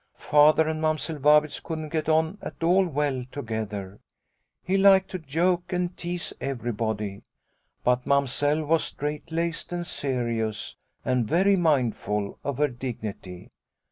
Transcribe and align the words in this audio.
Father 0.17 0.67
and 0.67 0.81
Mamsell 0.81 1.19
Vabitz 1.19 1.59
couldn't 1.59 1.89
get 1.89 2.09
on 2.09 2.39
at 2.41 2.63
all 2.63 2.87
well 2.87 3.23
together. 3.31 3.99
He 4.63 4.75
liked 4.75 5.11
to 5.11 5.19
joke 5.19 5.71
and 5.71 5.95
tease 5.95 6.33
everybody, 6.41 7.21
but 7.83 8.07
Mamsell 8.07 8.65
was 8.65 8.83
strait 8.83 9.31
laced 9.31 9.71
and 9.71 9.85
serious 9.85 10.75
and 11.05 11.27
very 11.27 11.55
mindful 11.55 12.39
of 12.43 12.57
her 12.57 12.67
dignity. 12.67 13.51